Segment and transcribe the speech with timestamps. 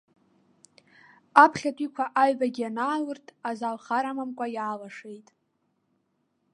[1.43, 5.27] Аԥхьатәиқәа аҩбагьы анаалырт, азал хар амамкәа иаалашеит.